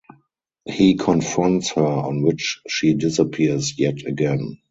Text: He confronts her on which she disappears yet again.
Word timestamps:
He 0.65 0.95
confronts 0.95 1.73
her 1.73 1.85
on 1.85 2.23
which 2.23 2.59
she 2.67 2.95
disappears 2.95 3.77
yet 3.77 4.03
again. 4.07 4.57